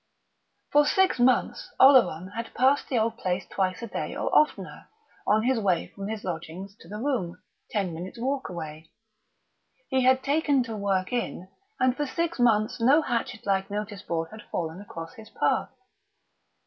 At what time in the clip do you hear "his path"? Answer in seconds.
15.13-15.69